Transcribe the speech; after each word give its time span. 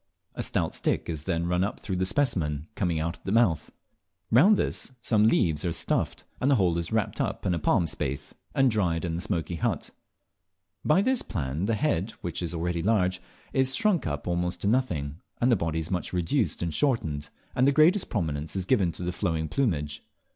A 0.33 0.41
stout 0.41 0.73
stick 0.73 1.07
is 1.09 1.25
then 1.25 1.45
run 1.45 1.63
up 1.63 1.79
through 1.79 1.97
the 1.97 2.07
specimen 2.07 2.65
coming 2.73 2.99
out 2.99 3.19
at 3.19 3.23
the 3.23 3.31
mouth. 3.31 3.71
Round 4.31 4.57
this 4.57 4.93
some 4.99 5.25
leaves 5.27 5.63
are 5.63 5.71
stuffed, 5.71 6.23
and 6.39 6.49
the 6.49 6.55
whole 6.55 6.79
is 6.79 6.91
wrapped 6.91 7.21
up 7.21 7.45
in 7.45 7.53
a 7.53 7.59
palm 7.59 7.85
spathe 7.85 8.33
and 8.55 8.71
dried 8.71 9.05
in 9.05 9.13
the 9.15 9.21
smoky 9.21 9.57
hut. 9.57 9.91
By 10.83 11.03
this 11.03 11.21
plan 11.21 11.65
the 11.67 11.75
head, 11.75 12.13
which 12.21 12.41
is 12.41 12.55
really 12.55 12.81
large, 12.81 13.21
is 13.53 13.75
shrunk 13.75 14.07
up 14.07 14.27
almost 14.27 14.61
to 14.61 14.67
nothing, 14.67 15.19
the 15.39 15.55
body 15.55 15.77
is 15.77 15.91
much 15.91 16.13
reduced 16.13 16.63
and 16.63 16.73
shortened, 16.73 17.29
and 17.55 17.67
the 17.67 17.71
greatest 17.71 18.09
prominence 18.09 18.55
is 18.55 18.65
given 18.65 18.91
to 18.93 19.03
the 19.03 19.11
flowing 19.11 19.47
plumage. 19.47 20.01